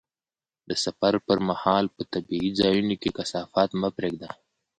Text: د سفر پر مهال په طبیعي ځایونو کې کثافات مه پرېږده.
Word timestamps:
د 0.69 0.71
سفر 0.83 1.13
پر 1.27 1.37
مهال 1.49 1.85
په 1.95 2.01
طبیعي 2.13 2.49
ځایونو 2.59 2.95
کې 3.01 3.09
کثافات 3.17 3.69
مه 3.81 3.89
پرېږده. 3.97 4.29